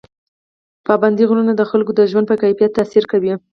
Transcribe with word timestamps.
پابندي 0.85 1.23
غرونه 1.29 1.53
د 1.55 1.61
خلکو 1.71 1.91
د 1.95 2.01
ژوند 2.11 2.25
په 2.29 2.35
کیفیت 2.43 2.71
تاثیر 2.77 3.03
کوي. 3.11 3.33